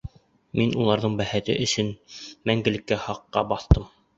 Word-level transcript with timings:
Мин 0.59 0.71
уларҙың 0.85 1.17
бәхете 1.19 1.57
өсөн 1.67 1.91
мәңгелек 2.51 2.99
һаҡҡа 3.07 3.49
баҫтым. 3.53 3.91